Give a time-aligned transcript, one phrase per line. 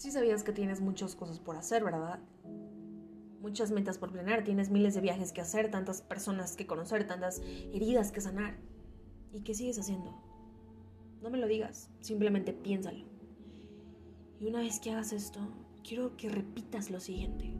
[0.00, 2.20] Sí sabías que tienes muchas cosas por hacer, ¿verdad?
[3.42, 7.42] Muchas metas por planear, tienes miles de viajes que hacer, tantas personas que conocer, tantas
[7.74, 8.56] heridas que sanar.
[9.30, 10.18] ¿Y qué sigues haciendo?
[11.20, 13.04] No me lo digas, simplemente piénsalo.
[14.40, 15.38] Y una vez que hagas esto,
[15.86, 17.52] quiero que repitas lo siguiente.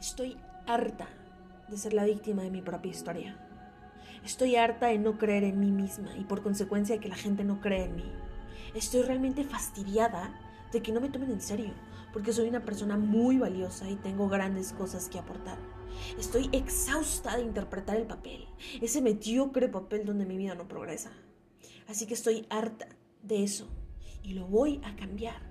[0.00, 1.08] Estoy harta
[1.68, 3.38] de ser la víctima de mi propia historia.
[4.24, 7.44] Estoy harta de no creer en mí misma y por consecuencia de que la gente
[7.44, 8.10] no cree en mí.
[8.74, 10.32] Estoy realmente fastidiada
[10.72, 11.72] de que no me tomen en serio,
[12.12, 15.58] porque soy una persona muy valiosa y tengo grandes cosas que aportar.
[16.18, 18.46] Estoy exhausta de interpretar el papel,
[18.80, 21.10] ese mediocre papel donde mi vida no progresa.
[21.88, 22.88] Así que estoy harta
[23.22, 23.68] de eso
[24.22, 25.50] y lo voy a cambiar.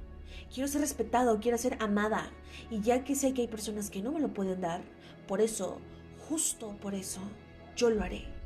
[0.53, 2.31] Quiero ser respetado, quiero ser amada
[2.69, 4.81] y ya que sé que hay personas que no me lo pueden dar,
[5.27, 5.79] por eso,
[6.27, 7.21] justo por eso,
[7.75, 8.38] yo lo haré.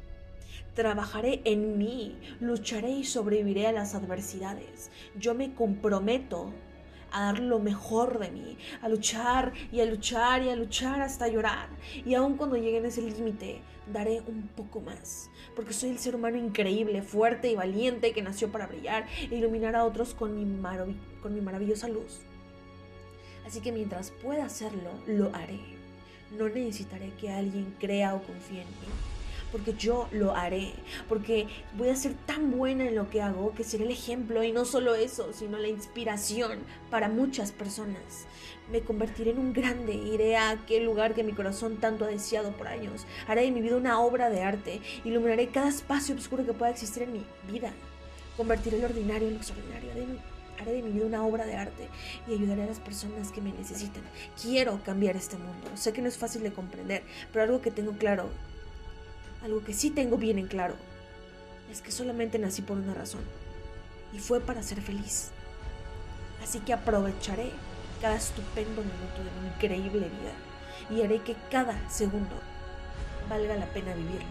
[0.73, 4.89] Trabajaré en mí, lucharé y sobreviviré a las adversidades.
[5.15, 6.51] Yo me comprometo
[7.13, 11.27] a dar lo mejor de mí, a luchar y a luchar y a luchar hasta
[11.27, 11.69] llorar.
[12.05, 16.15] Y aun cuando llegue en ese límite, daré un poco más, porque soy el ser
[16.15, 20.59] humano increíble, fuerte y valiente que nació para brillar e iluminar a otros con mi,
[21.21, 22.21] con mi maravillosa luz.
[23.45, 25.59] Así que mientras pueda hacerlo, lo haré.
[26.37, 29.12] No necesitaré que alguien crea o confíe en mí
[29.53, 30.73] porque yo lo haré,
[31.07, 34.51] porque voy a ser tan buena en lo que hago que seré el ejemplo y
[34.51, 36.57] no solo eso, sino la inspiración
[36.89, 38.25] para muchas personas.
[38.71, 42.51] Me convertiré en un grande, iré a aquel lugar que mi corazón tanto ha deseado
[42.53, 46.53] por años, haré de mi vida una obra de arte, iluminaré cada espacio oscuro que
[46.53, 47.71] pueda existir en mi vida,
[48.35, 49.91] convertiré lo ordinario en lo extraordinario,
[50.59, 51.89] haré de mi vida una obra de arte
[52.27, 54.01] y ayudaré a las personas que me necesiten.
[54.41, 55.69] Quiero cambiar este mundo.
[55.75, 58.29] Sé que no es fácil de comprender, pero algo que tengo claro
[59.43, 60.75] algo que sí tengo bien en claro
[61.71, 63.21] es que solamente nací por una razón
[64.13, 65.31] y fue para ser feliz.
[66.41, 67.51] Así que aprovecharé
[68.01, 70.33] cada estupendo minuto de mi increíble vida
[70.89, 72.35] y haré que cada segundo
[73.29, 74.27] valga la pena vivirlo.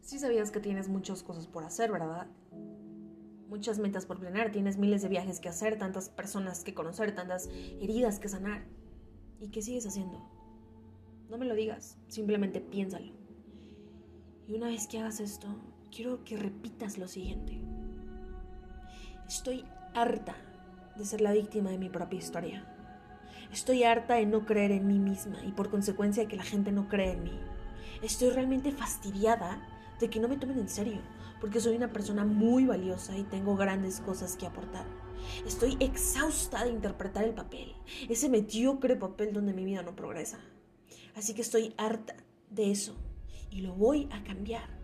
[0.00, 2.26] Sí sabías que tienes muchas cosas por hacer, ¿verdad?
[3.50, 7.48] Muchas metas por planear, tienes miles de viajes que hacer, tantas personas que conocer, tantas
[7.80, 8.62] heridas que sanar.
[9.40, 10.18] ¿Y qué sigues haciendo?
[11.28, 13.12] No me lo digas, simplemente piénsalo.
[14.46, 15.48] Y una vez que hagas esto,
[15.94, 17.60] quiero que repitas lo siguiente.
[19.28, 20.36] Estoy harta
[20.96, 22.64] de ser la víctima de mi propia historia.
[23.52, 26.70] Estoy harta de no creer en mí misma y por consecuencia de que la gente
[26.70, 27.40] no cree en mí.
[28.00, 29.60] Estoy realmente fastidiada
[30.00, 31.00] de que no me tomen en serio,
[31.40, 34.86] porque soy una persona muy valiosa y tengo grandes cosas que aportar.
[35.46, 37.74] Estoy exhausta de interpretar el papel,
[38.08, 40.40] ese mediocre papel donde mi vida no progresa.
[41.14, 42.16] Así que estoy harta
[42.50, 42.96] de eso
[43.50, 44.80] y lo voy a cambiar.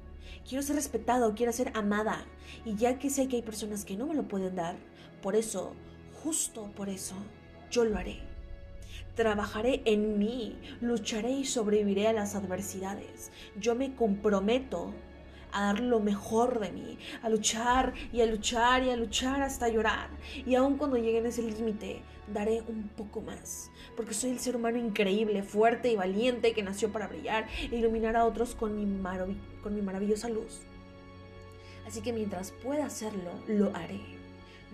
[0.47, 2.25] Quiero ser respetado, quiero ser amada
[2.65, 4.77] y ya que sé que hay personas que no me lo pueden dar,
[5.22, 5.72] por eso,
[6.22, 7.15] justo por eso,
[7.71, 8.36] yo lo haré.
[9.15, 13.31] Trabajaré en mí, lucharé y sobreviviré a las adversidades.
[13.59, 14.93] Yo me comprometo
[15.53, 19.69] a dar lo mejor de mí, a luchar y a luchar y a luchar hasta
[19.69, 20.11] llorar.
[20.45, 22.03] Y aun cuando llegue en ese límite,
[22.33, 26.93] daré un poco más, porque soy el ser humano increíble, fuerte y valiente que nació
[26.93, 29.03] para brillar e iluminar a otros con mi,
[29.63, 30.61] con mi maravillosa luz.
[31.87, 34.01] Así que mientras pueda hacerlo, lo haré.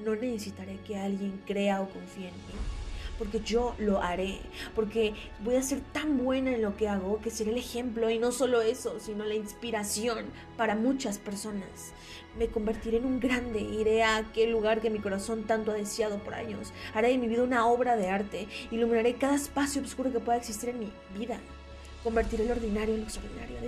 [0.04, 2.81] No necesitaré que alguien crea o confíe en mí
[3.18, 4.38] porque yo lo haré,
[4.74, 5.14] porque
[5.44, 8.32] voy a ser tan buena en lo que hago que seré el ejemplo y no
[8.32, 11.92] solo eso, sino la inspiración para muchas personas.
[12.38, 16.18] Me convertiré en un grande, iré a aquel lugar que mi corazón tanto ha deseado
[16.18, 20.20] por años, haré de mi vida una obra de arte, iluminaré cada espacio oscuro que
[20.20, 21.38] pueda existir en mi vida,
[22.02, 23.58] convertiré lo ordinario en lo extraordinario.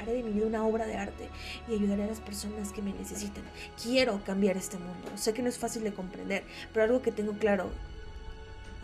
[0.00, 1.28] haré de mi vida una obra de arte
[1.68, 3.42] y ayudaré a las personas que me necesiten.
[3.82, 5.08] Quiero cambiar este mundo.
[5.16, 7.70] Sé que no es fácil de comprender, pero algo que tengo claro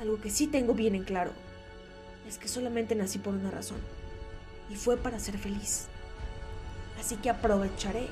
[0.03, 1.31] algo que sí tengo bien en claro
[2.29, 3.79] es que solamente nací por una razón
[4.69, 5.87] y fue para ser feliz.
[6.99, 8.09] Así que aprovecharé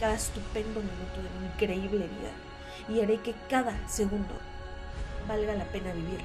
[0.00, 2.32] cada estupendo minuto de mi increíble vida
[2.88, 4.34] y haré que cada segundo
[5.28, 6.24] valga la pena vivirlo.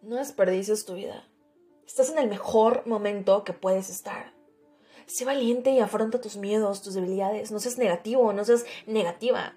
[0.00, 1.24] No desperdicies tu vida.
[1.86, 4.31] Estás en el mejor momento que puedes estar.
[5.06, 7.50] Sé valiente y afronta tus miedos, tus debilidades.
[7.50, 9.54] No seas negativo, no seas negativa,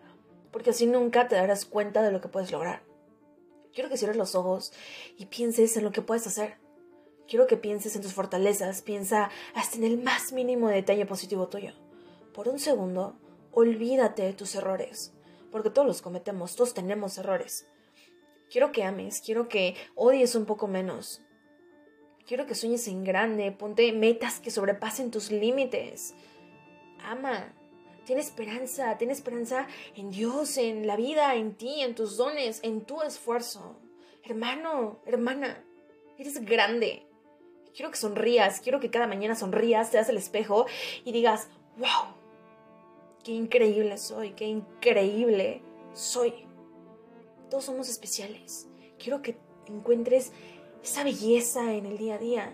[0.51, 2.83] porque así nunca te darás cuenta de lo que puedes lograr.
[3.73, 4.71] Quiero que cierres los ojos
[5.17, 6.57] y pienses en lo que puedes hacer.
[7.27, 11.73] Quiero que pienses en tus fortalezas, piensa hasta en el más mínimo detalle positivo tuyo.
[12.33, 13.17] Por un segundo,
[13.51, 15.13] olvídate de tus errores,
[15.51, 17.67] porque todos los cometemos, todos tenemos errores.
[18.49, 21.21] Quiero que ames, quiero que odies un poco menos.
[22.27, 26.15] Quiero que sueñes en grande, ponte metas que sobrepasen tus límites.
[27.03, 27.53] Ama,
[28.05, 32.81] ten esperanza, ten esperanza en Dios, en la vida, en ti, en tus dones, en
[32.81, 33.75] tu esfuerzo.
[34.23, 35.63] Hermano, hermana,
[36.17, 37.05] eres grande.
[37.75, 40.65] Quiero que sonrías, quiero que cada mañana sonrías, te das el espejo
[41.03, 42.15] y digas, wow,
[43.23, 45.61] qué increíble soy, qué increíble
[45.93, 46.33] soy.
[47.51, 48.67] Todos somos especiales.
[48.97, 49.37] Quiero que
[49.67, 50.31] encuentres
[50.85, 52.53] esa belleza en el día a día.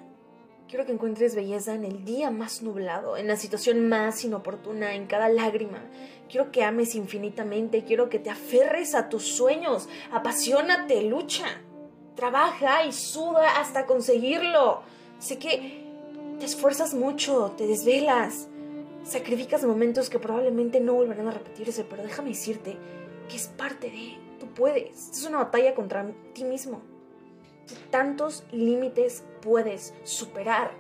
[0.70, 5.06] Quiero que encuentres belleza en el día más nublado, en la situación más inoportuna, en
[5.06, 5.84] cada lágrima.
[6.30, 11.46] Quiero que ames infinitamente, quiero que te aferres a tus sueños, apasionate, lucha,
[12.16, 14.82] trabaja y suda hasta conseguirlo.
[15.20, 15.84] Sé que
[16.40, 18.48] te esfuerzas mucho, te desvelas,
[19.04, 22.78] sacrificas momentos que probablemente no volverán a repetirse, pero déjame decirte
[23.28, 26.91] que es parte de, tú puedes, es una batalla contra ti mismo
[27.90, 30.72] tantos límites puedes superar.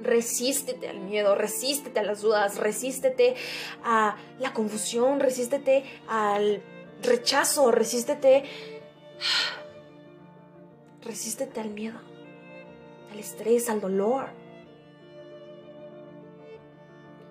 [0.00, 3.34] Resístete al miedo, resístete a las dudas, resístete
[3.82, 6.62] a la confusión, resístete al
[7.02, 8.44] rechazo, resístete.
[11.02, 11.98] Resístete al miedo,
[13.10, 14.26] al estrés, al dolor.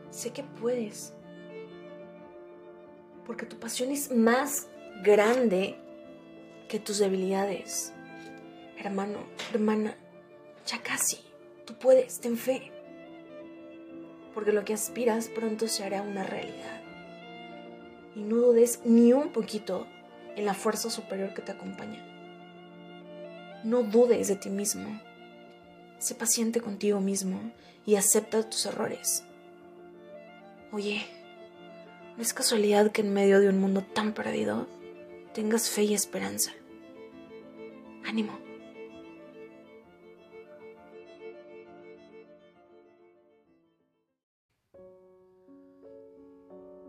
[0.10, 1.13] Sé que puedes,
[3.25, 4.68] porque tu pasión es más
[5.04, 5.78] grande
[6.68, 7.94] que tus debilidades.
[8.79, 9.19] Hermano,
[9.51, 9.97] hermana,
[10.65, 11.19] ya casi.
[11.65, 12.71] Tú puedes, ten fe.
[14.33, 16.81] Porque lo que aspiras pronto se hará una realidad.
[18.15, 19.88] Y no dudes ni un poquito
[20.35, 22.06] en la fuerza superior que te acompaña.
[23.63, 25.01] No dudes de ti mismo.
[25.97, 27.51] Sé paciente contigo mismo
[27.85, 29.24] y acepta tus errores.
[30.71, 31.06] Oye,
[32.15, 34.68] no es casualidad que en medio de un mundo tan perdido
[35.33, 36.51] tengas fe y esperanza.
[38.06, 38.47] Ánimo.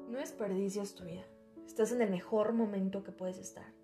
[0.08, 1.26] No desperdicias tu vida.
[1.66, 3.74] Estás en el mejor momento que puedes estar.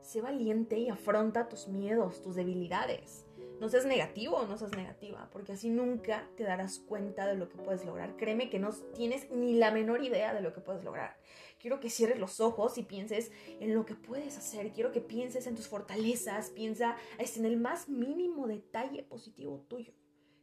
[0.00, 3.26] Sé valiente y afronta tus miedos, tus debilidades.
[3.60, 7.48] No seas negativo o no seas negativa, porque así nunca te darás cuenta de lo
[7.48, 8.16] que puedes lograr.
[8.16, 11.16] Créeme que no tienes ni la menor idea de lo que puedes lograr.
[11.60, 13.30] Quiero que cierres los ojos y pienses
[13.60, 14.72] en lo que puedes hacer.
[14.72, 16.50] Quiero que pienses en tus fortalezas.
[16.50, 19.92] Piensa en el más mínimo detalle positivo tuyo.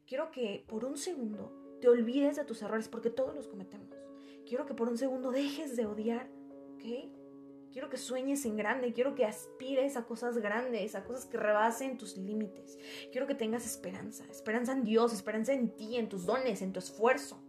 [0.07, 1.51] Quiero que por un segundo
[1.81, 3.98] te olvides de tus errores, porque todos los cometemos.
[4.49, 6.27] Quiero que por un segundo dejes de odiar,
[6.73, 6.83] ¿ok?
[7.71, 11.99] Quiero que sueñes en grande, quiero que aspires a cosas grandes, a cosas que rebasen
[11.99, 12.79] tus límites.
[13.11, 16.79] Quiero que tengas esperanza, esperanza en Dios, esperanza en ti, en tus dones, en tu
[16.79, 17.39] esfuerzo.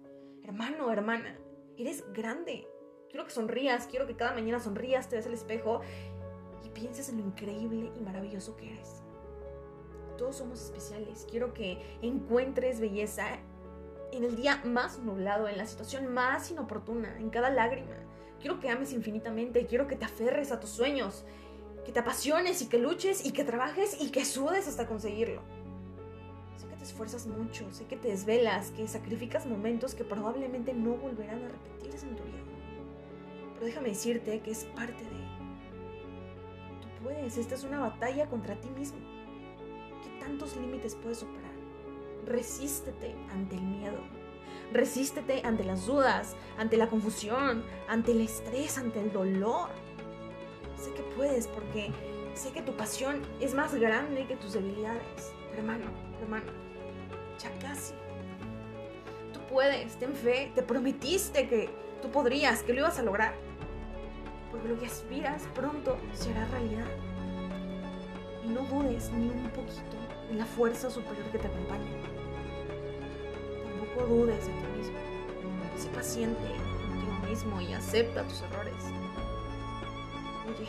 [0.45, 1.39] Hermano, hermana,
[1.79, 2.69] eres grande.
[3.09, 5.81] Quiero que sonrías, quiero que cada mañana sonrías, te veas al espejo
[6.63, 9.03] y pienses en lo increíble y maravilloso que eres.
[10.19, 11.27] Todos somos especiales.
[11.31, 13.39] Quiero que encuentres belleza
[14.13, 17.97] en el día más nublado, en la situación más inoportuna, en cada lágrima.
[18.41, 21.25] Quiero que ames infinitamente, quiero que te aferres a tus sueños,
[21.85, 25.43] que te apasiones y que luches y que trabajes y que sudes hasta conseguirlo.
[26.57, 30.95] Sé que te esfuerzas mucho, sé que te desvelas, que sacrificas momentos que probablemente no
[30.95, 32.39] volverán a repetirse en tu vida.
[33.55, 35.21] Pero déjame decirte que es parte de...
[36.81, 38.99] Tú puedes, esta es una batalla contra ti mismo.
[40.03, 41.40] ¿Qué tantos límites puedes superar?
[42.27, 43.99] Resístete ante el miedo.
[44.73, 49.69] Resístete ante las dudas, ante la confusión, ante el estrés, ante el dolor.
[50.77, 51.91] Sé que puedes porque
[52.35, 55.33] sé que tu pasión es más grande que tus debilidades.
[55.57, 55.87] Hermano,
[56.23, 56.53] hermano,
[57.39, 57.95] ya casi.
[59.33, 61.69] Tú puedes, ten fe, te prometiste que
[62.01, 63.35] tú podrías, que lo ibas a lograr.
[64.51, 66.87] Porque lo que aspiras pronto será realidad.
[68.45, 72.21] Y no dudes ni un poquito la fuerza superior que te acompaña
[74.07, 74.99] dudes de ti mismo.
[75.77, 76.41] Sé paciente
[76.89, 78.75] contigo mismo y acepta tus errores.
[80.47, 80.69] Oye,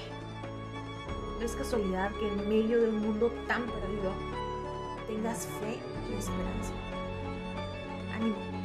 [1.39, 4.13] no es casualidad que en medio de un mundo tan perdido
[5.08, 6.74] tengas fe y esperanza.
[8.15, 8.61] Ánimo.